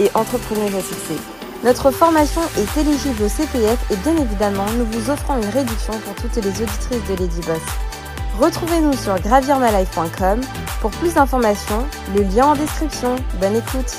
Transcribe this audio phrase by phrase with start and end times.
[0.00, 1.16] et entrepreneuse à succès.
[1.62, 6.14] Notre formation est éligible au CPF et bien évidemment, nous vous offrons une réduction pour
[6.16, 7.62] toutes les auditrices de Lady Boss.
[8.38, 10.40] Retrouvez-nous sur gravirmalife.com
[10.80, 13.16] pour plus d'informations, le lien en description.
[13.40, 13.96] Bonne écoute.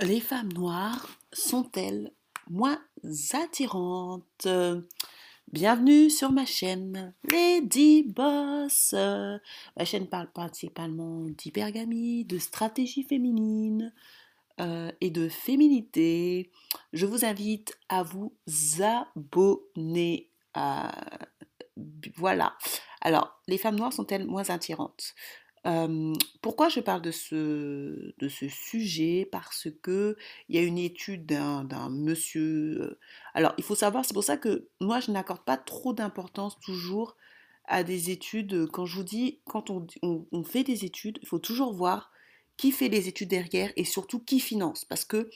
[0.00, 2.12] Les femmes noires sont-elles
[2.48, 2.78] moins
[3.34, 4.48] attirantes?
[5.52, 8.94] Bienvenue sur ma chaîne Lady Boss.
[8.94, 13.92] Ma chaîne parle principalement d'hypergamie, de stratégie féminine,
[14.60, 16.50] euh, et de féminité,
[16.92, 18.36] je vous invite à vous
[18.80, 20.30] abonner.
[20.54, 20.92] À...
[22.16, 22.56] Voilà.
[23.00, 25.14] Alors, les femmes noires sont-elles moins attirantes?
[25.66, 29.28] Euh, pourquoi je parle de ce, de ce sujet?
[29.30, 30.16] Parce que
[30.48, 32.80] il y a une étude d'un monsieur.
[32.80, 32.98] Euh,
[33.34, 37.16] alors, il faut savoir, c'est pour ça que moi, je n'accorde pas trop d'importance toujours
[37.64, 38.68] à des études.
[38.70, 42.11] Quand je vous dis, quand on, on fait des études, il faut toujours voir
[42.62, 44.84] qui fait les études derrière et surtout qui finance.
[44.84, 45.28] Parce que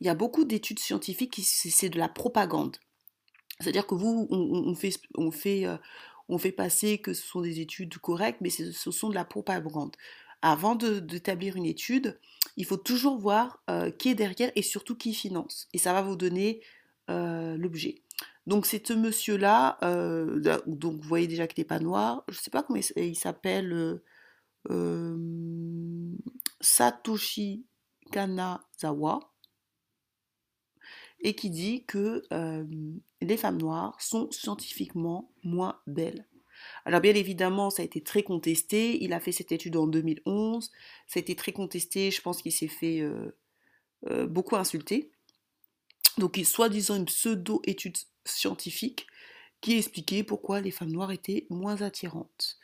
[0.00, 2.78] il y a beaucoup d'études scientifiques qui c'est de la propagande.
[3.60, 5.76] C'est-à-dire que vous, on, fait, on, fait, euh,
[6.30, 9.94] on fait passer que ce sont des études correctes, mais ce sont de la propagande.
[10.40, 12.18] Avant d'établir une étude,
[12.56, 15.68] il faut toujours voir euh, qui est derrière et surtout qui finance.
[15.74, 16.62] Et ça va vous donner
[17.10, 17.96] euh, l'objet.
[18.46, 19.76] Donc c'est ce monsieur-là,
[20.66, 24.00] donc vous voyez déjà qu'il n'est pas noir, je ne sais pas comment il s'appelle,
[26.60, 27.66] Satoshi
[28.12, 29.20] Kanazawa
[31.20, 32.22] et qui dit que
[33.20, 36.26] les femmes noires sont scientifiquement moins belles.
[36.84, 39.02] Alors bien évidemment, ça a été très contesté.
[39.02, 40.70] Il a fait cette étude en 2011.
[41.06, 42.10] Ça a été très contesté.
[42.10, 43.02] Je pense qu'il s'est fait
[44.28, 45.12] beaucoup insulter.
[46.18, 49.06] Donc, soi-disant une pseudo-étude scientifique
[49.60, 52.58] qui expliquait pourquoi les femmes noires étaient moins attirantes.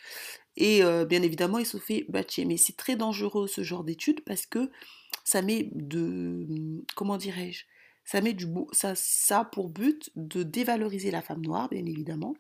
[0.57, 2.45] Et bien évidemment, il se fait bâcher.
[2.45, 4.71] Mais c'est très dangereux ce genre d'études parce que
[5.25, 6.47] ça met de.
[6.49, 7.65] Mmh, comment dirais-je?
[8.05, 12.37] Ça met du ça, ça pour but de dévaloriser la femme noire, bien évidemment.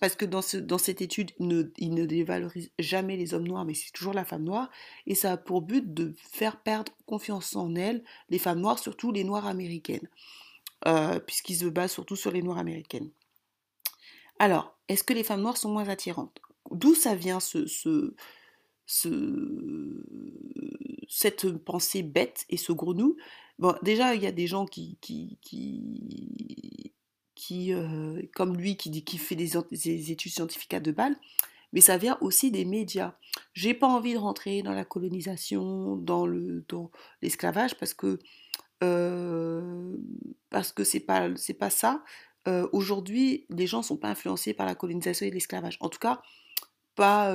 [0.00, 3.64] Parce que dans, ce, dans cette étude, ne, il ne dévalorise jamais les hommes noirs,
[3.64, 4.68] mais c'est toujours la femme noire.
[5.06, 9.12] Et ça a pour but de faire perdre confiance en elles, les femmes noires, surtout
[9.12, 10.08] les noires américaines.
[11.26, 13.10] Puisqu'ils se basent surtout sur les noires américaines.
[14.40, 16.40] Alors, est-ce que les femmes noires sont moins attirantes?
[16.70, 18.14] D'où ça vient ce, ce,
[21.08, 22.94] cette pensée bête et ce gros
[23.58, 25.38] Bon, déjà, il y a des gens qui, qui,
[27.34, 29.56] qui, euh, comme lui, qui, dit, qui fait des,
[30.10, 31.16] études scientifiques à deux balles,
[31.72, 33.14] mais ça vient aussi des médias.
[33.54, 36.90] J'ai pas envie de rentrer dans la colonisation, dans le dans
[37.22, 38.18] l'esclavage, parce que
[38.82, 39.96] euh,
[40.50, 42.04] parce que c'est pas pas ça.
[42.48, 45.78] Euh, aujourd'hui, les gens sont pas influencés par la colonisation et l'esclavage.
[45.80, 46.22] En tout cas,
[46.94, 47.34] pas.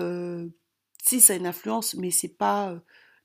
[1.04, 2.76] Si, ça a une influence, mais c'est pas.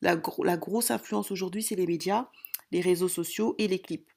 [0.00, 2.28] La, grosse influence aujourd'hui, c'est les médias,
[2.72, 4.08] les réseaux sociaux et les clips.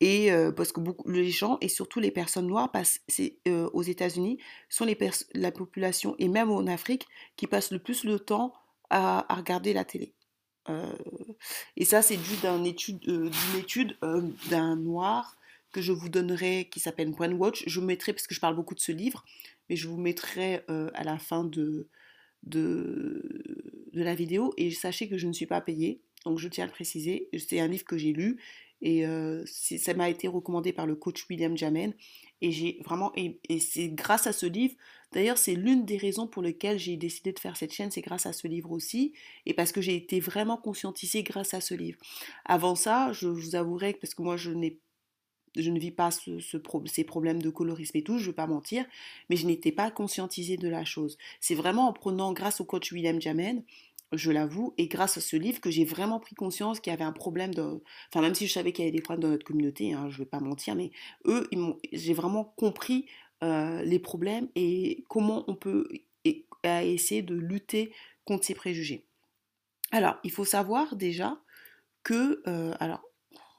[0.00, 3.00] Et parce que beaucoup, les gens, et surtout les personnes noires, passent,
[3.72, 4.38] aux États-Unis,
[4.68, 4.98] sont les
[5.34, 7.06] la population, et même en Afrique,
[7.36, 8.52] qui passent le plus de temps
[8.90, 10.14] à, regarder la télé.
[11.76, 13.96] et ça, c'est dû d'une étude
[14.50, 15.36] d'un noir
[15.72, 17.64] que je vous donnerai, qui s'appelle Brainwatch.
[17.66, 19.24] Je vous mettrai, parce que je parle beaucoup de ce livre,
[19.68, 21.88] mais je vous mettrai euh, à la fin de,
[22.42, 23.22] de,
[23.92, 24.52] la vidéo.
[24.56, 27.28] Et sachez que je ne suis pas payée, donc je tiens à le préciser.
[27.36, 28.38] C'est un livre que j'ai lu
[28.82, 31.94] et euh, ça m'a été recommandé par le coach William Jamen.
[32.40, 34.74] Et j'ai vraiment, et, et c'est grâce à ce livre,
[35.12, 38.26] d'ailleurs c'est l'une des raisons pour lesquelles j'ai décidé de faire cette chaîne, c'est grâce
[38.26, 39.12] à ce livre aussi,
[39.46, 42.00] et parce que j'ai été vraiment conscientisée grâce à ce livre.
[42.44, 44.80] Avant ça, je vous avouerai, parce que moi je n'ai
[45.56, 46.38] je ne vis pas ce,
[46.86, 48.84] ces problèmes de colorisme et tout, je ne veux pas mentir,
[49.30, 51.18] mais je n'étais pas conscientisée de la chose.
[51.40, 53.62] C'est vraiment en prenant, grâce au coach William Jamen,
[54.12, 57.04] je l'avoue, et grâce à ce livre que j'ai vraiment pris conscience qu'il y avait
[57.04, 57.52] un problème,
[58.08, 60.16] enfin même si je savais qu'il y avait des problèmes dans notre communauté, hein, je
[60.16, 60.90] ne vais pas mentir, mais
[61.26, 61.48] eux,
[61.92, 63.06] j'ai vraiment compris
[63.42, 65.88] euh, les problèmes et comment on peut
[66.64, 67.92] essayer de lutter
[68.24, 69.04] contre ces préjugés.
[69.90, 71.38] Alors, il faut savoir déjà
[72.02, 73.02] que, euh, alors,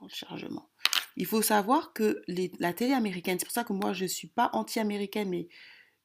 [0.08, 0.70] chargement.
[1.18, 2.22] Il faut savoir que
[2.60, 5.48] la télé américaine, c'est pour ça que moi je ne suis pas anti-américaine, mais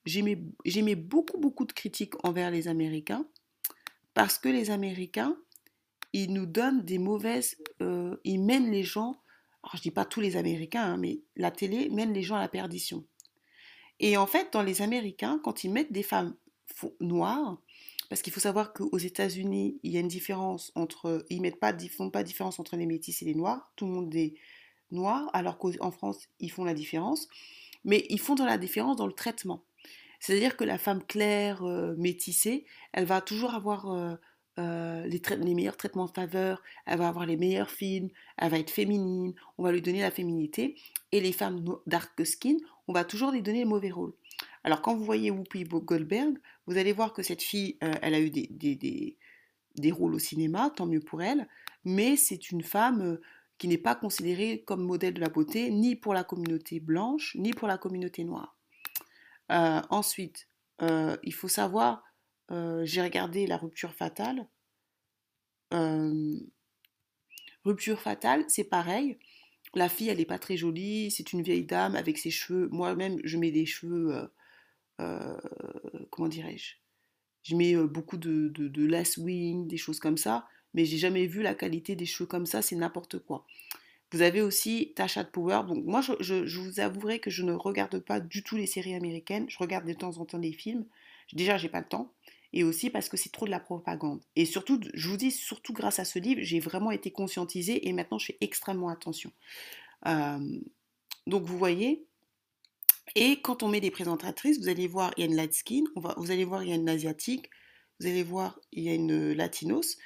[0.04, 3.26] j'aimais beaucoup, beaucoup de critiques envers les Américains,
[4.14, 5.36] parce que les Américains,
[6.12, 9.22] il nous donne des mauvaises, euh, il mène les gens,
[9.62, 12.40] alors je dis pas tous les Américains, hein, mais la télé mène les gens à
[12.40, 13.04] la perdition.
[14.00, 16.34] Et en fait, dans les Américains, quand ils mettent des femmes
[17.00, 17.58] noires,
[18.08, 22.10] parce qu'il faut savoir qu'aux États-Unis, il y a une différence entre, ils pas, font
[22.10, 23.70] pas différence entre les métis et les noirs.
[23.76, 24.34] Tout le monde est
[24.90, 27.28] noir, alors qu'en France, ils font la différence.
[27.84, 29.62] Mais ils font dans la différence dans le traitement.
[30.20, 34.14] C'est-à-dire que la femme claire, euh, métissée, elle va toujours avoir euh,
[34.58, 38.58] euh, les, les, meilleurs traitements de faveur, elle va avoir les meilleurs films, elle va
[38.58, 40.76] être féminine, on va lui donner la féminité.
[41.12, 42.56] Et les femmes dark skin,
[42.88, 44.12] on va toujours lui donner le mauvais rôle.
[44.64, 46.36] Alors quand vous voyez Whoopi Goldberg,
[46.66, 49.16] vous allez voir que cette fille, elle a eu des, des,
[49.76, 51.48] des, rôles au cinéma, tant mieux pour elle,
[51.84, 53.18] mais c'est une femme
[53.58, 57.52] qui n'est pas considérée comme modèle de la beauté, ni pour la communauté blanche, ni
[57.52, 58.56] pour la communauté noire.
[59.50, 60.48] Euh, ensuite,
[60.82, 62.04] euh, il faut savoir,
[62.50, 64.46] euh, j'ai regardé La rupture fatale.
[67.64, 69.18] rupture fatale, c'est pareil.
[69.74, 72.68] La fille, elle n'est pas très jolie, c'est une vieille dame avec ses cheveux.
[72.70, 74.30] Moi-même, je mets des cheveux,
[74.98, 76.76] comment dirais-je?
[77.42, 80.46] Je mets beaucoup de, de, lace wing, des choses comme ça,
[80.78, 83.44] mais j'ai jamais vu la qualité des cheveux comme ça, c'est n'importe quoi.
[84.12, 85.62] Vous avez aussi Tasha Power.
[85.66, 89.46] Donc moi, je, vous avouerai que je ne regarde pas du tout les séries américaines.
[89.48, 90.86] Je regarde de temps en temps des films.
[91.32, 92.12] Déjà, j'ai pas le temps.
[92.52, 94.20] Et aussi parce que c'est trop de la propagande.
[94.36, 97.92] Et surtout, je vous dis, surtout grâce à ce livre, j'ai vraiment été conscientisée et
[97.92, 99.32] maintenant je fais extrêmement attention.
[100.06, 100.60] Euh,
[101.26, 102.06] donc vous voyez,
[103.16, 105.82] et quand on met des présentatrices, vous allez voir, il y a une light skin,
[105.96, 107.50] vous allez voir, il y a une asiatique,
[107.98, 109.98] vous allez voir, il y a une latinos.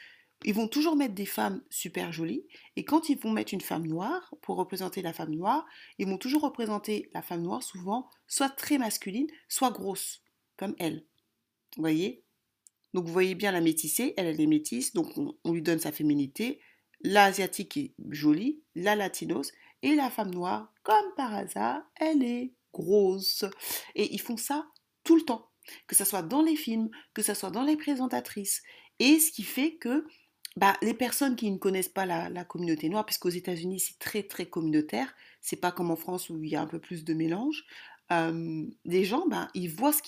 [0.44, 2.44] Ils vont toujours mettre des femmes super jolies.
[2.76, 5.64] Et quand ils vont mettre une femme noire, pour représenter la femme noire,
[5.98, 10.22] ils vont toujours représenter la femme noire, souvent, soit très masculine, soit grosse,
[10.56, 11.06] comme elle.
[11.76, 12.24] Vous voyez?
[12.94, 15.92] Donc vous voyez bien la métissée, elle, elle est métisse, donc on, lui donne sa
[15.92, 16.60] féminité.
[17.00, 19.50] L'asiatique est jolie, la latinos,
[19.82, 23.44] et la femme noire, comme par hasard, elle est grosse.
[23.94, 24.66] Et ils font ça
[25.04, 25.50] tout le temps,
[25.86, 28.62] que ce soit dans les films, que ce soit dans les présentatrices.
[28.98, 30.06] Et ce qui fait que
[30.56, 34.46] bah, les personnes qui ne connaissent pas la, communauté noire, puisqu'aux États-Unis c'est très très
[34.46, 37.64] communautaire, c'est pas comme en France où il y a un peu plus de mélange,
[38.12, 40.02] euh, les gens, bah, ils voient ce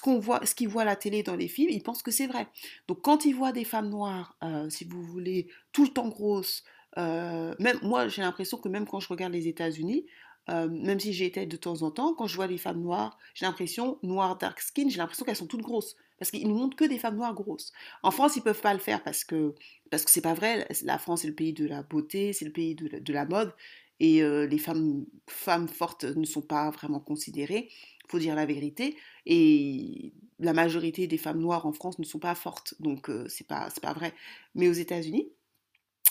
[0.00, 2.26] qu'on voit, ce qu'ils voient à la télé dans les films, ils pensent que c'est
[2.26, 2.48] vrai.
[2.88, 6.64] Donc quand ils voient des femmes noires, euh, si vous voulez, tout le temps grosses,
[6.98, 10.06] euh, même moi j'ai l'impression que même quand je regarde les États-Unis,
[10.48, 13.46] même si j'ai été de temps en temps, quand je vois des femmes noires, j'ai
[13.46, 16.84] l'impression, noires dark skin, j'ai l'impression qu'elles sont toutes grosses parce qu'ils ne montrent que
[16.84, 17.72] des femmes noires grosses.
[18.04, 19.56] En France, ils peuvent pas le faire parce que
[19.90, 20.68] parce que c'est pas vrai.
[20.84, 23.52] La France est le pays de la beauté, c'est le pays de la, mode,
[23.98, 27.70] et euh, les femmes fortes ne sont pas vraiment considérées.
[28.08, 28.96] Faut dire la vérité.
[29.26, 33.48] Et la majorité des femmes noires en France ne sont pas fortes, donc euh, c'est
[33.48, 34.14] pas vrai.
[34.54, 35.28] Mais aux États-Unis,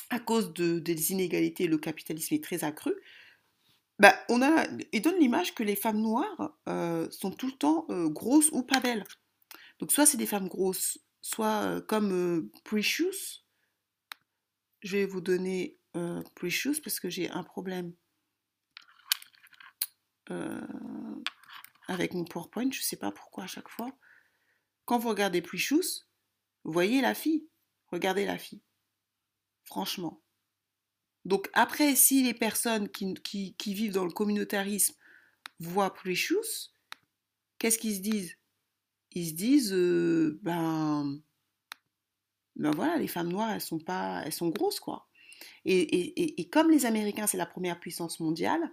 [0.10, 2.92] à cause de, des inégalités, le capitalisme est très accru.
[3.98, 8.63] Bah, on donne l'image que les femmes noires euh, sont tout le temps grosses ou
[8.63, 9.06] pas belles.
[9.81, 13.44] Donc soit c'est des femmes grosses, soit euh, comme euh, Precious.
[14.81, 17.94] Je vais vous donner euh, Precious parce que j'ai un problème
[21.88, 22.72] avec mon PowerPoint.
[22.72, 23.92] Je ne sais pas pourquoi à chaque fois.
[24.86, 26.06] Quand vous regardez Precious,
[26.63, 27.50] vous voyez la fille.
[27.88, 28.62] Regardez la fille.
[29.66, 30.22] Franchement.
[31.25, 34.96] Donc après, si les personnes qui, qui vivent dans le communautarisme
[35.60, 36.72] voient Precious,
[37.58, 38.38] qu'est-ce qu'ils se disent?
[39.13, 39.74] Ils se disent,
[40.41, 41.20] ben,
[42.56, 45.08] ben voilà, les femmes noires, elles sont pas, elles sont grosses, quoi.
[45.65, 48.72] Et, comme les Américains, c'est la première puissance mondiale,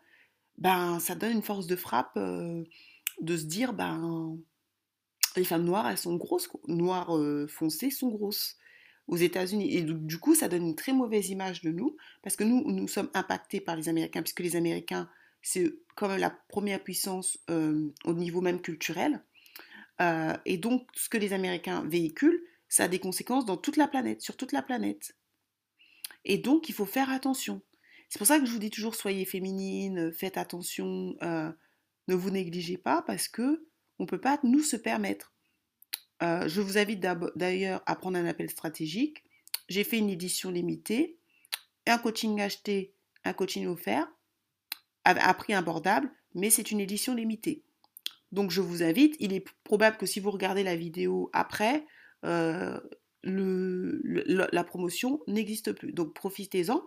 [0.59, 4.39] ben, ça donne une force de frappe de se dire, ben,
[5.37, 7.17] les femmes noires, elles sont grosses, noires
[7.49, 8.57] foncées sont grosses
[9.07, 9.75] aux États-Unis.
[9.75, 12.89] Et du coup, ça donne une très mauvaise image de nous, parce que nous, nous
[12.89, 15.09] sommes impactés par les Américains, puisque les Américains,
[15.43, 19.23] c'est quand même la première puissance au niveau même culturel.
[20.01, 23.89] Euh, et donc, ce que les Américains véhiculent, ça a des conséquences dans toute la
[23.89, 25.17] planète, sur toute la planète.
[26.25, 27.63] Et donc, il faut faire attention.
[28.09, 31.51] C'est pour ça que je vous dis toujours soyez féminine, faites attention, euh,
[32.09, 33.67] ne vous négligez pas parce que
[33.99, 35.33] on peut pas nous se permettre.
[36.23, 37.01] Euh, je vous invite
[37.37, 39.25] d'ailleurs à prendre un appel stratégique.
[39.69, 41.19] J'ai fait une édition limitée,
[41.87, 44.09] un coaching acheté, un coaching offert,
[45.05, 47.63] à prix abordable, mais c'est une édition limitée.
[48.33, 51.87] Donc je vous invite, il est probable que si vous regardez la vidéo après,
[52.25, 52.79] euh,
[53.23, 55.93] la promotion n'existe plus.
[55.93, 56.83] Donc profitez-en.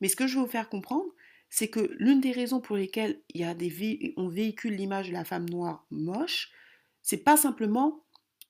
[0.00, 1.06] Mais ce que je veux vous faire comprendre,
[1.48, 3.20] c'est que l'une des raisons pour lesquelles
[4.16, 6.50] on véhicule l'image de la femme noire moche,
[7.02, 8.04] c'est pas simplement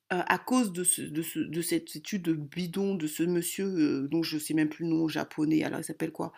[0.08, 4.36] à cause de, ce, de, ce, de, cette étude bidon de ce monsieur, dont je
[4.36, 6.32] ne sais même plus le nom japonais, alors il s'appelle quoi?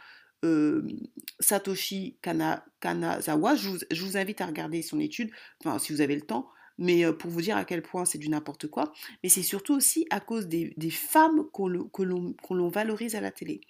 [1.40, 3.54] Satoshi Kana, Kanazawa.
[3.54, 6.50] Je vous, je vous, invite à regarder son étude, enfin, si vous avez le temps,
[6.78, 8.92] mais pour vous dire à quel point c'est du n'importe quoi.
[9.22, 13.60] Mais c'est surtout aussi à cause des, femmes qu'on l'on valorise à la télé.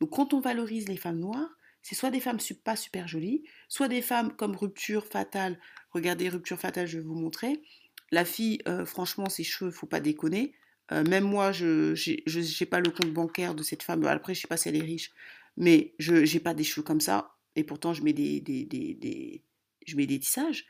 [0.00, 3.88] Donc quand on valorise les femmes noires, c'est soit des femmes pas super jolies, soit
[3.88, 5.58] des femmes comme Rupture Fatale.
[5.90, 7.62] Regardez Rupture Fatale, je vais vous montrer.
[8.10, 10.54] La fille, euh, franchement, ses cheveux, faut pas déconner.
[10.92, 14.04] Euh, même moi, je n'ai pas le compte bancaire de cette femme.
[14.04, 15.12] Après, je sais pas si elle est riche,
[15.58, 17.34] mais je n'ai pas des cheveux comme ça.
[17.56, 19.44] Et pourtant, je mets des, des, des,
[19.84, 20.66] je mets des tissages.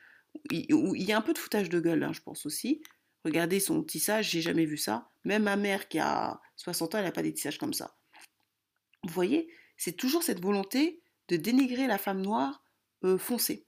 [0.50, 2.82] Il, il, y a un peu de foutage de gueule, hein, je pense aussi.
[3.24, 5.10] Regardez son tissage, j'ai jamais vu ça.
[5.24, 7.98] Même ma mère qui a 60 ans, elle n'a pas des tissages comme ça.
[9.04, 12.64] Vous voyez, c'est toujours cette volonté de dénigrer la femme noire
[13.04, 13.66] euh, foncée.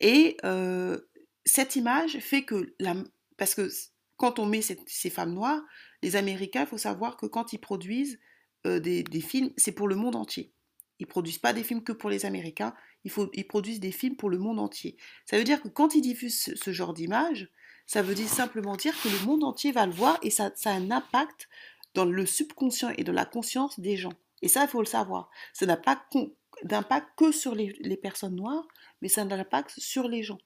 [0.00, 0.98] Et euh,
[1.44, 2.96] cette image fait que, la,
[3.36, 3.70] parce que
[4.16, 5.62] quand on met ces femmes noires,
[6.02, 8.18] les Américains, il faut savoir que quand ils produisent
[8.66, 10.52] euh, des, films, c'est pour le monde entier.
[10.98, 12.74] Ils produisent pas des films que pour les Américains,
[13.04, 14.96] ils produisent des films pour le monde entier.
[15.26, 17.50] Ça veut dire que quand ils diffusent ce, genre d'image,
[17.86, 20.70] ça veut dire simplement dire que le monde entier va le voir et ça, ça
[20.70, 21.48] a un impact
[21.94, 24.12] dans le subconscient et dans la conscience des gens.
[24.42, 25.30] Et ça, il faut le savoir.
[25.52, 26.04] Ça n'a pas
[26.64, 28.66] d'impact que sur les, les, personnes noires,
[29.00, 30.38] mais ça a un impact sur les gens.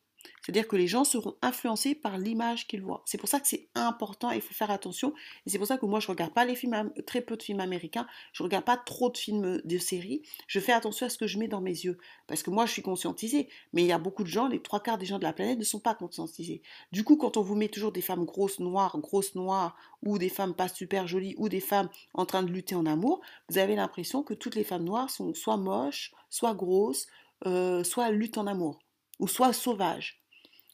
[0.42, 3.02] C'est-à-dire que les gens seront influencés par l'image qu'ils voient.
[3.06, 5.14] C'est pour ça que c'est important et il faut faire attention.
[5.46, 7.42] Et c'est pour ça que moi, je ne regarde pas les films, très peu de
[7.42, 8.06] films américains.
[8.32, 10.22] Je ne regarde pas trop de films de séries.
[10.48, 11.98] Je fais attention à ce que je mets dans mes yeux.
[12.26, 13.48] Parce que moi, je suis conscientisée.
[13.72, 15.58] Mais il y a beaucoup de gens, les trois quarts des gens de la planète
[15.58, 16.62] ne sont pas conscientisés.
[16.90, 20.28] Du coup, quand on vous met toujours des femmes grosses, noires, grosses, noires, ou des
[20.28, 23.76] femmes pas super jolies, ou des femmes en train de lutter en amour, vous avez
[23.76, 27.06] l'impression que toutes les femmes noires sont soit moches, soit grosses,
[27.46, 28.80] euh, soit luttent en amour
[29.18, 30.22] ou soit sauvage.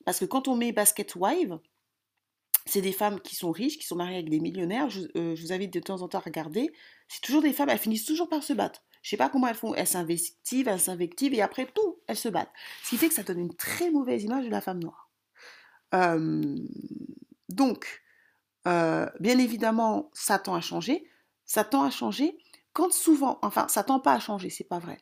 [0.05, 1.51] Parce que quand on met basket wife,
[2.67, 4.91] c'est des femmes qui sont riches, qui sont mariées avec des millionnaires.
[4.91, 6.73] Je, euh, vous invite de temps en temps à regarder.
[7.09, 8.83] C'est toujours des femmes, elles finissent toujours par se battre.
[9.03, 9.75] Je sais pas comment elles font.
[9.75, 12.53] Elles s'investivent, elles s'invectivent et après tout, elles se battent.
[12.83, 15.11] Ce qui fait que ça donne une très mauvaise image de la femme noire.
[15.95, 16.57] Euh,
[17.49, 18.03] donc,
[18.67, 21.09] euh, bien évidemment, ça tend à changer.
[21.45, 22.39] Ça tend à changer
[22.79, 24.99] quand souvent, enfin, ça tend pas à changer, c'est pas vrai.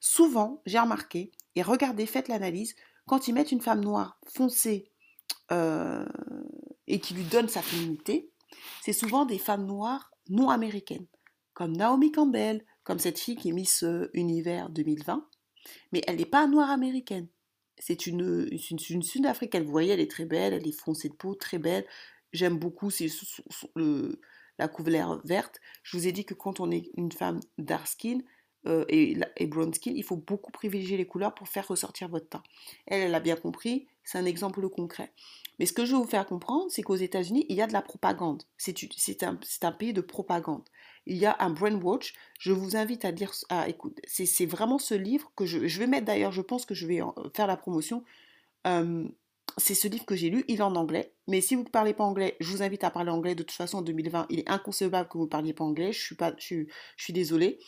[0.00, 2.74] Souvent, j'ai remarqué, et regardez, faites l'analyse,
[3.06, 4.90] quand ils mettent une femme noire foncée
[5.50, 6.06] euh,
[6.86, 8.30] et qui lui donnent sa féminité,
[8.82, 11.06] c'est souvent des femmes noires non américaines,
[11.54, 15.26] comme Naomi Campbell, comme cette fille qui est Miss euh, Univers 2020,
[15.92, 17.28] mais elle n'est pas noire américaine.
[17.78, 18.48] C'est une,
[19.02, 19.64] sud-africaine.
[19.64, 21.86] Vous voyez, elle est très belle, elle est foncée de peau, très belle.
[22.32, 22.90] J'aime beaucoup
[24.58, 25.60] la couverture verte.
[25.82, 28.18] Je vous ai dit que quand on est une femme dark skin,
[28.66, 32.28] euh, et, et, brown skin, il faut beaucoup privilégier les couleurs pour faire ressortir votre
[32.28, 32.42] teint.
[32.86, 35.12] Elle, elle a bien compris, c'est un exemple concret.
[35.58, 37.72] Mais ce que je veux vous faire comprendre, c'est qu'aux États-Unis, il y a de
[37.72, 38.42] la propagande.
[38.56, 40.64] C'est un, pays de propagande.
[41.06, 42.14] Il y a un brainwatch.
[42.38, 44.02] Je vous invite à lire, à écouter.
[44.06, 47.00] C'est vraiment ce livre que je, vais mettre d'ailleurs, je pense que je vais
[47.34, 48.04] faire la promotion.
[48.66, 49.06] Euh,
[49.58, 51.12] c'est ce livre que j'ai lu, il est en anglais.
[51.28, 53.34] Mais si vous ne parlez pas anglais, je vous invite à parler anglais.
[53.34, 55.92] De toute façon, en 2020, il est inconcevable que vous ne parliez pas anglais.
[55.92, 56.14] Je
[56.96, 57.58] suis désolée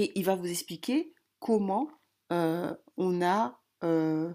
[0.00, 1.90] et il va vous expliquer comment
[2.32, 4.32] euh, on a euh,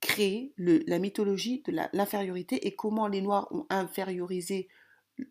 [0.00, 4.68] créé la mythologie de l'infériorité et comment les Noirs ont infériorisé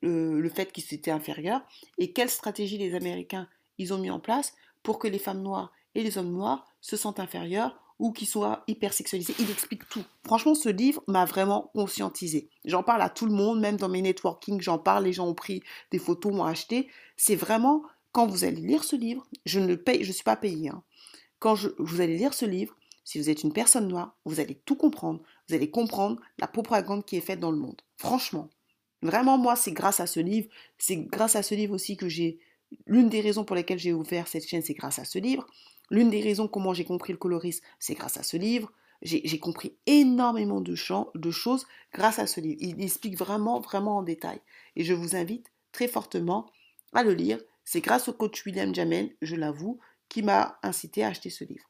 [0.02, 1.62] le, fait qu'ils étaient inférieurs
[1.98, 3.48] et quelle stratégie les Américains
[3.92, 4.54] ont mis en place
[4.84, 8.64] pour que les femmes noires et les hommes noirs se sentent inférieurs ou qu'ils soient
[8.68, 9.36] hypersexualisés.
[9.40, 10.04] Il explique tout.
[10.26, 12.50] Franchement, ce livre m'a vraiment conscientisé.
[12.66, 15.34] J'en parle à tout le monde, même dans mes networking, j'en parle, les gens ont
[15.34, 16.90] pris des photos, m'ont acheté.
[17.16, 20.70] C'est vraiment quand vous allez lire ce livre, je ne paye, je suis pas payée.
[20.70, 20.84] Hein.
[21.40, 24.76] Quand vous allez lire ce livre, si vous êtes une personne noire, vous allez tout
[24.76, 25.22] comprendre.
[25.48, 27.82] Vous allez comprendre la propagande qui est faite dans le monde.
[27.96, 28.50] Franchement,
[29.02, 30.50] vraiment, moi, c'est grâce à ce livre.
[30.78, 32.40] C'est grâce à ce livre aussi que j'ai.
[32.86, 35.48] L'une des raisons pour lesquelles j'ai ouvert cette chaîne, c'est grâce à ce livre.
[35.90, 38.74] L'une des raisons comment j'ai compris le colorisme, c'est grâce à ce livre.
[39.04, 40.76] J'ai compris énormément de,
[41.16, 42.58] de choses grâce à ce livre.
[42.60, 44.42] Il explique vraiment, vraiment en détail.
[44.76, 46.52] Et je vous invite très fortement
[46.94, 47.40] à le lire.
[47.68, 51.70] C'est grâce au coach William Jamel, je l'avoue, qui m'a incité à acheter ce livre.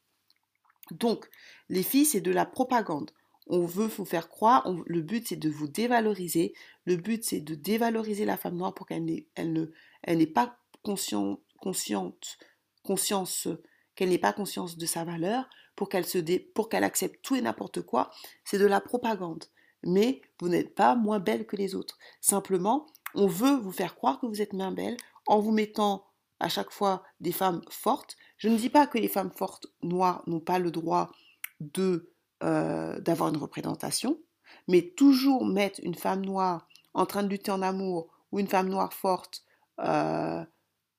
[0.92, 1.28] Donc,
[1.68, 3.10] les filles, c'est de la propagande.
[3.48, 7.56] On veut vous faire croire, le but c'est de vous dévaloriser, le but c'est de
[7.56, 13.48] dévaloriser la femme noire pour qu'elle n'ait pas consciente, conscience,
[13.96, 16.18] qu'elle pas conscience de sa valeur, pour qu'elle se
[16.52, 18.10] pour qu'elle accepte tout et n'importe quoi.
[18.44, 19.46] C'est de la propagande.
[19.82, 21.98] Mais vous n'êtes pas moins belle que les autres.
[22.20, 24.96] Simplement, on veut vous faire croire que vous êtes moins belle,
[25.28, 26.04] en vous mettant
[26.40, 28.16] à chaque fois des femmes fortes.
[28.36, 31.10] Je ne dis pas que les femmes fortes noires n'ont pas le droit
[31.60, 32.10] de
[32.44, 34.18] euh, d'avoir une représentation,
[34.68, 38.68] mais toujours mettre une femme noire en train de lutter en amour ou une femme
[38.68, 39.42] noire forte
[39.80, 40.44] euh,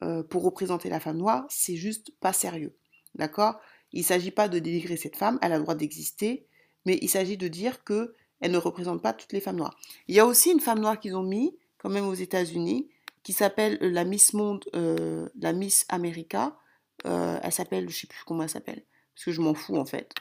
[0.03, 2.75] euh, pour représenter la femme noire, c'est juste pas sérieux.
[3.15, 3.59] D'accord?
[3.93, 6.45] Il ne s'agit pas de dénigrer cette femme, elle a le droit d'exister,
[6.85, 9.77] mais il s'agit de dire que elle ne représente pas toutes les femmes noires.
[10.07, 12.89] Il y a aussi une femme noire qu'ils ont mis, quand même aux États-Unis,
[13.29, 16.57] qui s'appelle la Miss Monde, euh, la Miss America.
[17.03, 18.83] elle s'appelle, je sais plus comment elle s'appelle,
[19.13, 20.11] parce que je m'en fous en fait.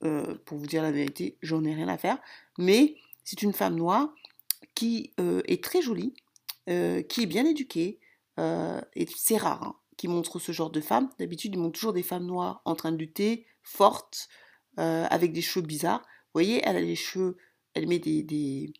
[0.00, 2.18] pour vous dire la vérité, j'en ai rien à faire.
[2.58, 4.12] Mais c'est une femme noire
[4.74, 6.12] qui est très jolie,
[6.66, 8.00] qui est bien éduquée,
[8.36, 11.10] et c'est rare hein, qui montre ce genre de femme.
[11.20, 14.28] D'habitude, ils montrent toujours des femmes noires en train de lutter, fortes,
[14.76, 16.00] avec des cheveux bizarres.
[16.00, 17.36] Vous voyez, elle a les cheveux,
[17.74, 18.72] elle met des,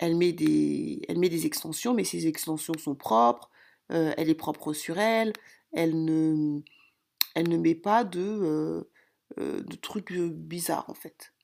[0.00, 3.50] elle met des, elle met des extensions, mais ces extensions sont propres.
[3.90, 5.32] elle est propre sur elle.
[5.72, 6.60] Elle ne,
[7.34, 8.88] elle ne met pas de,
[9.36, 11.34] de trucs bizarres en fait.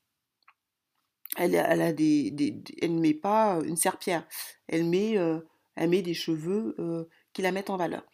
[1.36, 2.34] Elle, a des,
[2.80, 4.26] elle ne met pas une serpillère.
[4.68, 5.16] Elle met,
[5.74, 6.74] elle met des cheveux
[7.34, 8.06] qui la mettent en valeur.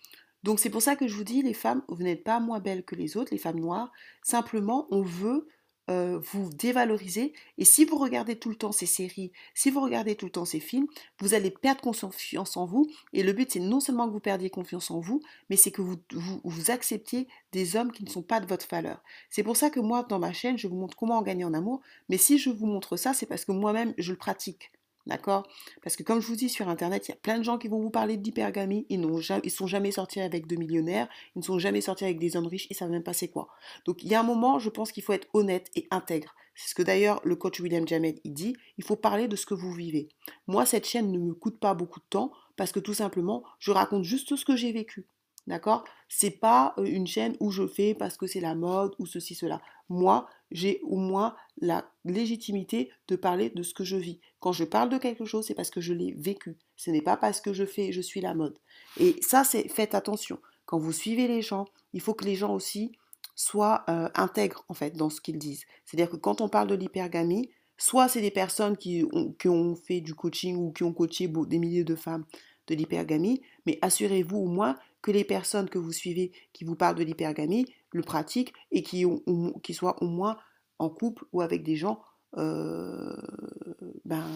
[0.43, 2.85] Donc c'est pour ça que je vous dis, les femmes, vous n'êtes pas moins belles
[2.85, 3.93] que les autres, les femmes noires.
[4.23, 5.47] Simplement, on veut
[5.89, 7.33] vous dévaloriser.
[7.59, 10.45] Et si vous regardez tout le temps ces séries, si vous regardez tout le temps
[10.45, 10.87] ces films,
[11.19, 12.91] vous allez perdre confiance en vous.
[13.13, 15.83] Et le but, c'est non seulement que vous perdiez confiance en vous, mais c'est que
[15.83, 19.03] vous, vous, vous, acceptiez des hommes qui ne sont pas de votre valeur.
[19.31, 21.83] C'est pour ça que moi, dans ma chaîne, je vous montre comment gagner en amour.
[22.09, 24.73] Mais si je vous montre ça, c'est parce que moi-même, je le pratique.
[25.07, 25.49] D'accord?
[25.83, 27.67] Parce que comme je vous dis sur Internet, il y a plein de gens qui
[27.67, 28.87] vont vous parler d'hypergamie.
[28.89, 31.09] Ils ne sont jamais sortis avec de millionnaires.
[31.35, 32.69] Ils ne sont jamais sortis avec des hommes riches.
[32.71, 33.49] Ils savent même pas c'est quoi.
[33.85, 36.35] Donc il y a un moment, je pense qu'il faut être honnête et intègre.
[36.55, 38.55] C'est ce que d'ailleurs le coach William Jamed il dit.
[38.79, 40.09] Il faut parler de ce que vous vivez.
[40.47, 43.73] Moi, cette chaîne ne me coûte pas beaucoup de temps parce que tout simplement, je
[43.73, 45.07] raconte juste ce que j'ai vécu.
[45.49, 45.83] D'accord?
[46.09, 49.61] C'est pas une chaîne où je fais parce que c'est la mode ou ceci, cela.
[49.89, 54.21] Moi, j'ai au moins la légitimité de parler de ce que je vis.
[54.41, 56.57] Quand je parle de quelque chose, c'est parce que je l'ai vécu.
[56.77, 58.59] Ce n'est pas parce que je fais, je suis la mode.
[58.99, 60.39] Et ça, c'est faites attention.
[60.67, 62.93] Quand vous suivez les gens, il faut que les gens aussi
[63.35, 65.65] soient intègres en fait dans ce qu'ils disent.
[65.85, 69.05] C'est-à-dire que quand on parle de l'hypergamie, soit c'est des personnes qui
[69.45, 72.25] ont, fait du coaching ou qui ont coaché des milliers de femmes
[72.69, 76.95] de l'hypergamie, mais assurez-vous au moins que les personnes que vous suivez qui vous parlent
[76.95, 79.05] de l'hypergamie le pratiquent et qui,
[79.63, 80.37] qui soient au moins
[80.79, 82.03] en couple ou avec des gens
[82.37, 83.17] euh,
[84.05, 84.27] ben,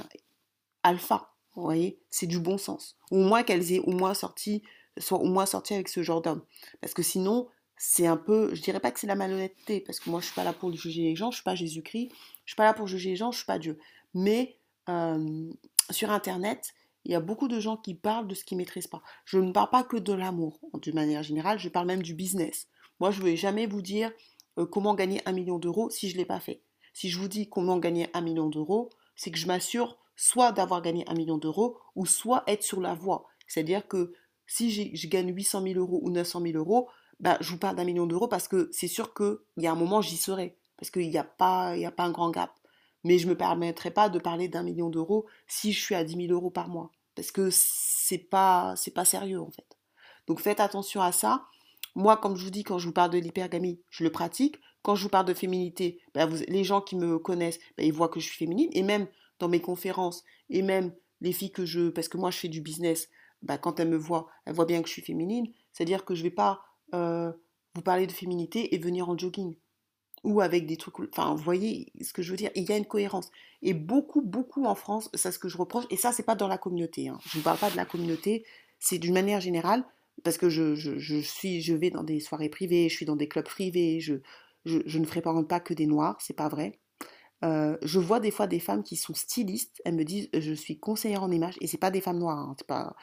[0.82, 1.32] alpha.
[1.54, 2.98] Vous voyez, c'est du bon sens.
[3.10, 4.62] Ou au moins qu'elles aient au moins sorti,
[4.98, 6.42] soient au moins sorties avec ce genre d'homme.
[6.80, 10.10] Parce que sinon, c'est un peu, je dirais pas que c'est la malhonnêteté, parce que
[10.10, 12.10] moi je suis pas là pour juger les gens, je suis pas Jésus-Christ,
[12.44, 13.78] je suis pas là pour juger les gens, je suis pas Dieu.
[14.14, 15.50] Mais euh,
[15.90, 19.02] sur Internet, il y a beaucoup de gens qui parlent de ce qu'ils maîtrisent pas.
[19.24, 22.66] Je ne parle pas que de l'amour, de manière générale, je parle même du business.
[22.98, 24.10] Moi, je ne vais jamais vous dire
[24.58, 26.62] euh, comment gagner un million d'euros si je ne l'ai pas fait?
[26.92, 30.80] Si je vous dis comment gagner un million d'euros, c'est que je m'assure soit d'avoir
[30.80, 33.26] gagné un million d'euros, ou soit être sur la voie.
[33.46, 34.14] C'est-à-dire que
[34.46, 36.88] si je gagne 800 000 euros ou 900 000 euros,
[37.20, 39.76] bah, je vous parle d'un million d'euros parce que c'est sûr qu'il y a un
[39.76, 40.56] moment, j'y serai.
[40.78, 42.50] Parce qu'il n'y a, pas, a pas un grand gap.
[43.04, 46.02] Mais je ne me permettrai pas de parler d'un million d'euros si je suis à
[46.02, 49.66] 10 000 euros par mois parce que c'est pas c'est pas sérieux en fait.
[50.28, 51.46] Donc faites attention à ça.
[51.96, 54.60] Moi, comme je vous dis, quand je vous parle de l'hypergamie, je le pratique.
[54.82, 58.10] Quand je vous parle de féminité, vous, les gens qui me connaissent, ben ils voient
[58.10, 58.68] que je suis féminine.
[58.72, 61.88] Et même dans mes conférences, et même les filles que je...
[61.88, 63.08] Parce que moi, je fais du business,
[63.40, 65.46] ben quand elles me voient, elles voient bien que je suis féminine.
[65.72, 66.62] C'est-à-dire que je ne vais pas
[66.94, 67.32] euh,
[67.74, 69.56] vous parler de féminité et venir en jogging
[70.22, 70.98] ou avec des trucs.
[71.12, 72.50] Enfin, vous voyez ce que je veux dire?
[72.54, 73.30] Il y a une cohérence.
[73.62, 75.84] Et beaucoup, beaucoup en France, c'est ce que je reproche.
[75.88, 77.08] Et ça, c'est pas dans la communauté.
[77.08, 77.18] Hein.
[77.24, 78.44] Je ne parle pas de la communauté.
[78.78, 79.84] C'est d'une manière générale,
[80.24, 83.28] parce que je, je, suis, je vais dans des soirées privées, je suis dans des
[83.28, 84.14] clubs privés, je,
[84.64, 86.80] je, ne fréquente pas que des noirs, c'est pas vrai.
[87.44, 90.78] Euh, je vois des fois des femmes qui sont stylistes, elles me disent je suis
[90.78, 92.96] conseillère en image et c'est pas des femmes noires, hein, pas,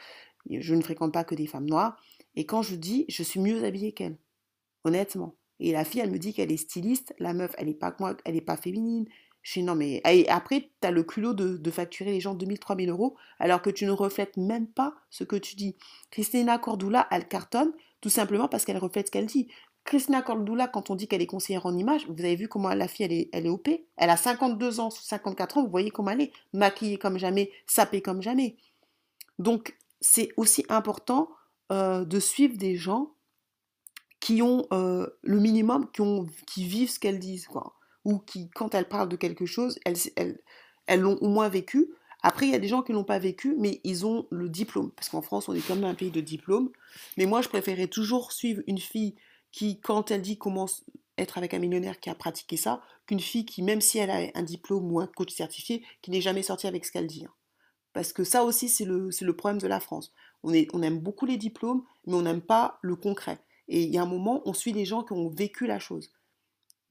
[0.50, 1.96] je ne fréquente pas que des femmes noires.
[2.34, 4.18] Et quand je dis je suis mieux habillée qu'elles,
[4.82, 7.14] honnêtement, et la fille, elle me dit qu'elle est styliste.
[7.18, 9.06] La meuf, elle n'est pas, elle est pas féminine.
[9.44, 10.00] Je dis non, mais.
[10.10, 13.70] Et après, tu as le culot de, facturer les gens 2000, 3000 euros, alors que
[13.70, 15.76] tu ne reflètes même pas ce que tu dis.
[16.10, 19.48] Christina Cordula, elle cartonne, tout simplement parce qu'elle reflète ce qu'elle dit.
[19.84, 22.88] Christina Cordula, quand on dit qu'elle est conseillère en image, vous avez vu comment la
[22.88, 23.68] fille, elle est, OP.
[23.98, 26.32] Elle a 52 ans, 54 ans, vous voyez comment elle est.
[26.54, 28.56] Maquillée comme jamais, sapée comme jamais.
[29.38, 31.28] Donc, c'est aussi important
[31.70, 33.10] euh, de suivre des gens
[34.20, 36.02] qui ont euh, le minimum, qui,
[36.46, 37.74] qui vivent ce qu'elles disent, quoi.
[38.04, 41.90] Ou qui, quand elles parlent de quelque chose, elles, l'ont au moins vécu.
[42.22, 44.48] Après, il y a des gens qui ne l'ont pas vécu, mais ils ont le
[44.48, 44.90] diplôme.
[44.92, 46.70] Parce qu'en France, on est comme un pays de diplôme.
[47.16, 49.14] Mais moi, je préférais toujours suivre une fille
[49.52, 50.66] qui, quand elle dit comment
[51.16, 54.30] être avec un millionnaire qui a pratiqué ça, qu'une fille qui, même si elle a
[54.34, 57.24] un diplôme ou un coach certifié, qui n'est jamais sortie avec ce qu'elle dit.
[57.24, 57.32] Hein.
[57.92, 60.12] Parce que ça aussi, c'est le, problème de la France.
[60.42, 63.38] On, on aime beaucoup les diplômes, mais on n'aime pas le concret.
[63.68, 66.10] Et il y a un moment, on suit les gens qui ont vécu la chose.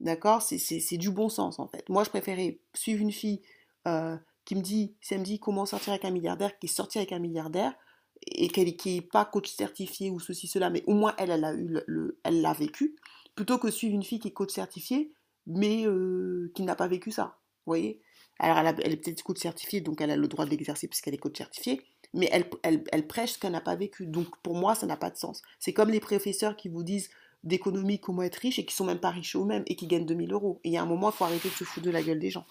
[0.00, 0.42] D'accord?
[0.42, 1.88] C'est du bon sens, en fait.
[1.88, 3.42] Moi, je préférais suivre une fille
[3.86, 7.18] euh, qui me dit, si comment sortir avec un milliardaire, qui est sortie avec un
[7.18, 7.74] milliardaire,
[8.26, 11.52] et qui n'est pas coach certifié ou ceci, cela, mais au moins elle, elle a
[11.52, 12.96] eu le, elle l'a vécu,
[13.34, 15.12] plutôt que suivre une fille qui est coach certifiée,
[15.46, 17.38] mais euh, qui n'a pas vécu ça.
[17.66, 18.00] Vous voyez?
[18.38, 21.14] Alors elle, elle est peut-être coach certifiée, donc elle a le droit de l'exercer puisqu'elle
[21.14, 21.82] est coach certifiée,
[22.14, 24.06] mais elle, elle, elle prêche ce qu'elle n'a pas vécu.
[24.06, 25.42] Donc pour moi, ça n'a pas de sens.
[25.58, 27.10] C'est comme les professeurs qui vous disent
[27.44, 30.32] d'économie comment être riche et qui sont même pas riches eux-mêmes et qui gagnent 2000
[30.32, 30.60] euros.
[30.64, 32.30] Il y a un moment, il faut arrêter de se foutre de la gueule des
[32.30, 32.46] gens.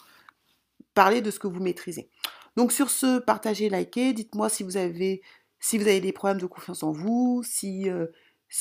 [0.93, 2.09] Parlez de ce que vous maîtrisez.
[2.55, 5.21] Donc sur ce, partagez, likez, dites-moi si vous avez
[5.59, 8.07] si vous avez des problèmes de confiance en vous, si, euh,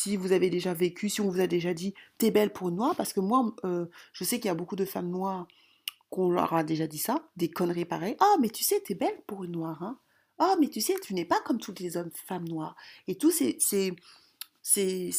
[0.06, 2.94] vous avez déjà vécu, si on vous a déjà dit t'es belle pour une noire,
[2.94, 5.48] parce que moi, euh, je sais qu'il y a beaucoup de femmes noires
[6.10, 8.16] qu'on leur a déjà dit ça, des conneries pareilles.
[8.20, 9.98] Ah, mais tu sais, t'es belle pour une noire, hein.
[10.38, 12.76] Ah, mais tu sais, tu n'es pas comme toutes les hommes, femmes noires.
[13.08, 13.58] Et tout, c'est.
[14.62, 15.10] Ces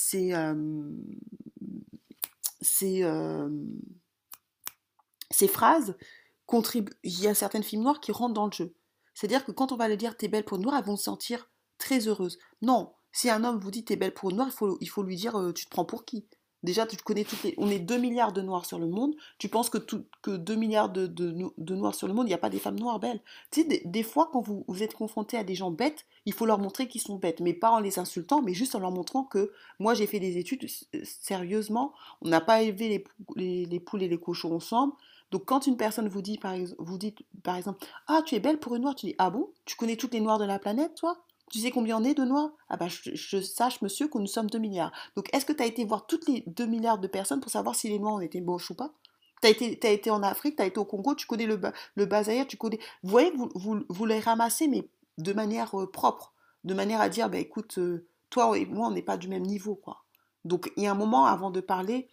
[5.48, 5.96] phrases
[6.46, 6.94] contribuent.
[7.04, 8.76] Il y a certaines filles noires qui rentrent dans le jeu.
[9.14, 11.04] C'est-à-dire que quand on va leur dire t'es belle pour une noire, elles vont se
[11.04, 12.40] sentir très heureuse.
[12.62, 15.04] Non, si un homme vous dit t'es belle pour une noire, il faut, il faut
[15.04, 16.28] lui dire euh, tu te prends pour qui?
[16.64, 17.54] Déjà, tu connais toutes les...
[17.58, 19.16] On est 2 milliards de noirs sur le monde.
[19.38, 22.40] Tu penses que, que 2 milliards de, de, noirs sur le monde, il n'y a
[22.40, 23.22] pas des femmes noires belles.
[23.52, 26.46] Tu sais, des, fois, quand vous, vous êtes confronté à des gens bêtes, il faut
[26.46, 27.42] leur montrer qu'ils sont bêtes.
[27.42, 30.38] Mais pas en les insultant, mais juste en leur montrant que moi, j'ai fait des
[30.38, 30.66] études
[31.04, 31.94] sérieusement.
[32.22, 33.04] On n'a pas élevé les,
[33.36, 34.94] les, les, poules et les cochons ensemble.
[35.32, 38.60] Donc, quand une personne vous dit, par, vous dit, par exemple, Ah, tu es belle
[38.60, 39.50] pour une noire, tu dis Ah bon?
[39.66, 41.18] Tu connais toutes les noirs de la planète, toi?
[41.54, 44.50] Tu sais combien on est de noirs Ah bah je, sache monsieur que nous sommes
[44.50, 44.92] 2 milliards.
[45.16, 47.76] Donc est-ce que tu as été voir toutes les 2 milliards de personnes pour savoir
[47.76, 48.92] si les noirs ont été moches ou pas?
[49.40, 51.62] Tu as été, été en Afrique, tu as été au Congo, tu connais le,
[51.96, 52.80] le tu connais...
[53.04, 54.88] Vous voyez, vous, vous, les ramassez mais
[55.20, 58.92] de manière euh, propre, de manière à dire, bah écoute, euh, toi et moi on
[58.92, 60.06] n'est pas du même niveau quoi.
[60.46, 62.10] Donc il y a un moment avant de parler,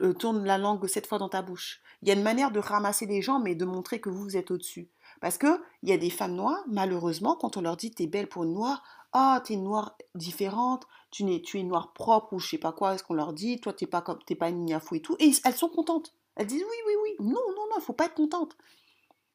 [0.00, 1.80] euh, tourne la langue cette fois dans ta bouche.
[2.02, 4.36] Il y a une manière de ramasser les gens mais de montrer que vous, vous
[4.36, 4.88] êtes au-dessus.
[5.22, 8.42] Parce qu'il y a des femmes noires, malheureusement, quand on leur dit t'es belle pour
[8.42, 8.82] une noire,
[9.12, 12.94] ah, t'es une noire différente, tu es, es noire propre ou je sais pas quoi,
[12.94, 15.14] est-ce qu'on leur dit, toi t'es pas comme t'es pas une niafou et tout.
[15.20, 16.12] Et elles sont contentes.
[16.34, 17.10] Elles disent oui, oui, oui.
[17.20, 18.56] Non, non, non, il faut pas être contente.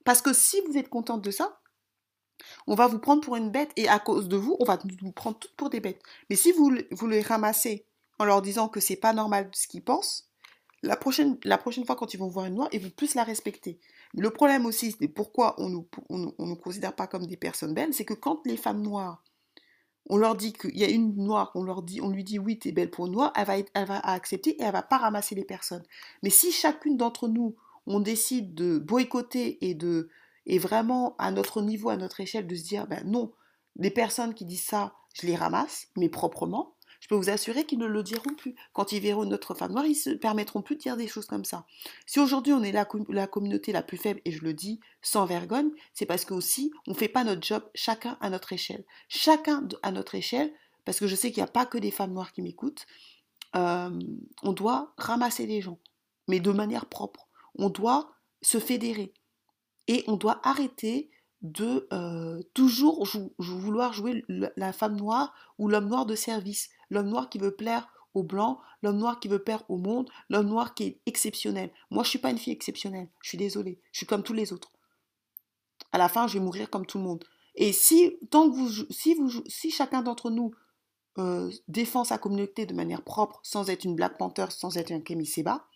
[0.03, 1.61] Parce que si vous êtes contente de ça,
[2.67, 5.11] on va vous prendre pour une bête et à cause de vous, on va vous
[5.13, 6.03] prendre toutes pour des bêtes.
[6.29, 7.85] Mais si vous, vous les ramassez
[8.19, 10.29] en leur disant que c'est pas normal ce qu'ils pensent,
[10.83, 13.23] la prochaine, la prochaine fois quand ils vont voir une noire, ils vont plus la
[13.23, 13.79] respecter.
[14.13, 15.75] Le problème aussi, c'est pourquoi on ne
[16.09, 19.23] nous, considère pas comme des personnes belles, c'est que quand les femmes noires,
[20.09, 22.59] on leur dit qu'il y a une noire, on, leur dit, on lui dit oui,
[22.59, 24.97] tu es belle pour une noire, elle va, elle va accepter et elle va pas
[24.97, 25.83] ramasser les personnes.
[26.23, 27.55] Mais si chacune d'entre nous,
[27.87, 30.09] on décide de boycotter et de
[30.45, 33.33] et vraiment à notre niveau, à notre échelle, de se dire ben non,
[33.75, 36.73] les personnes qui disent ça, je les ramasse, mais proprement,
[37.07, 38.53] je peux vous assurer qu'ils ne le diront plus.
[38.73, 41.45] Quand ils verront notre femme noire, ils se permettront plus de dire des choses comme
[41.45, 41.65] ça.
[42.05, 45.25] Si aujourd'hui on est la, la, communauté la plus faible, et je le dis sans
[45.25, 48.83] vergogne, c'est parce que aussi on ne fait pas notre job chacun à notre échelle.
[49.07, 50.51] Chacun à notre échelle,
[50.83, 52.85] parce que je sais qu'il n'y a pas que des femmes noires qui m'écoutent,
[53.55, 53.97] euh,
[54.43, 55.79] on doit ramasser les gens,
[56.27, 57.29] mais de manière propre.
[57.55, 59.13] On doit se fédérer.
[59.87, 61.09] Et on doit arrêter
[61.41, 67.29] de euh, toujours vouloir jouer la femme noire ou l'homme noir de service, l'homme noir
[67.29, 70.83] qui veut plaire aux blancs, l'homme noir qui veut plaire au monde, l'homme noir qui
[70.83, 71.71] est exceptionnel.
[71.91, 73.09] Moi, je suis pas une fille exceptionnelle.
[73.21, 73.79] Je suis désolée.
[73.91, 74.71] Je suis comme tous les autres.
[75.91, 77.23] À la fin, je vais mourir comme tout le monde.
[77.55, 80.53] Et si, tant que vous, si, vous, si chacun d'entre nous
[81.17, 84.99] euh, défend sa communauté de manière propre, sans être une Black Panther, sans être un
[84.99, 85.67] Kemi Seba,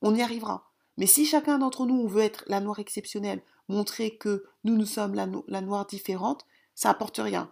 [0.00, 0.70] on y arrivera.
[0.98, 5.14] Mais si chacun d'entre nous, veut être la noire exceptionnelle, montrer que nous, nous sommes
[5.14, 7.50] la, noire différente, ça apporte rien.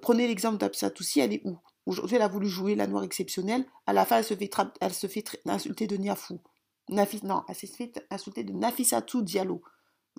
[0.00, 1.58] Prenez l'exemple d'Absatoussi, elle est où?
[1.86, 3.66] Aujourd'hui, elle a voulu jouer la noire exceptionnelle.
[3.86, 5.06] À la fin, elle se fait, elle se
[5.46, 6.40] insulter de Niafou.
[6.88, 9.62] Nafis, non, elle s'est fait insulter de Nafissatou Diallo.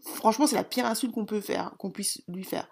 [0.04, 2.68] Franchement, c'est la pire insulte qu'on peut faire, qu'on puisse lui faire.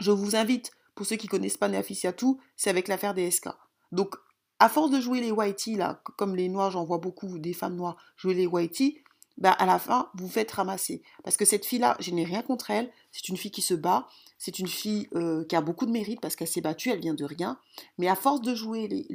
[0.00, 3.48] Je vous invite, pour ceux qui connaissent pas Nafissatou, c'est avec l'affaire des SK.
[3.92, 4.14] Donc,
[4.60, 7.76] à force de jouer les whitey, là, comme les noirs, j'en vois beaucoup, des femmes
[7.76, 9.02] noires jouer les whitey,
[9.38, 11.00] bah, à la fin, vous faites ramasser.
[11.22, 12.90] Parce que cette fille-là, je n'ai rien contre elle.
[13.12, 14.08] C'est une fille qui se bat.
[14.36, 17.14] C'est une fille euh, qui a beaucoup de mérite parce qu'elle s'est battue, elle vient
[17.14, 17.58] de rien.
[17.98, 19.06] Mais à force de jouer les,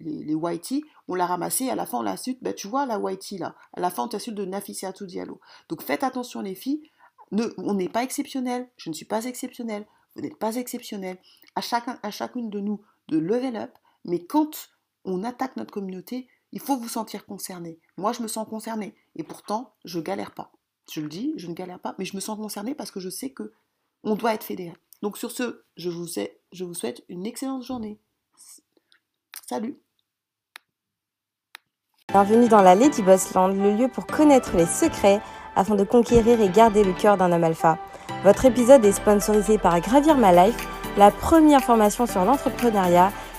[0.00, 1.68] les, whitey, on l'a ramassée.
[1.68, 2.38] À la fin, on l'insulte.
[2.42, 3.56] Bah, tu vois, la whitey, là.
[3.72, 5.40] À la fin, on t'insulte de Nafissatou Diallo.
[5.68, 6.82] Donc faites attention, les filles.
[7.32, 8.68] On n'est pas exceptionnel.
[8.76, 9.84] Je ne suis pas exceptionnel.
[10.14, 11.18] Vous n'êtes pas exceptionnel.
[11.56, 13.72] À, chacun, à chacune de nous de level up.
[14.06, 14.70] Mais quand
[15.04, 17.78] on attaque notre communauté, il faut vous sentir concerné.
[17.96, 18.94] Moi, je me sens concerné.
[19.16, 20.52] Et pourtant, je galère pas.
[20.90, 23.10] Je le dis, je ne galère pas, mais je me sens concernée parce que je
[23.10, 23.52] sais que
[24.04, 24.74] on doit être fédéré.
[25.02, 26.06] Donc sur ce, je vous,
[26.74, 28.00] souhaite une excellente journée.
[29.48, 29.78] Salut
[32.08, 35.20] Bienvenue dans la Lady Boss Land, le lieu pour connaître les secrets
[35.56, 37.78] afin de conquérir et garder le cœur d'un homme alpha.
[38.22, 43.12] Votre épisode est sponsorisé par Gravir My Life, la première formation sur l'entrepreneuriat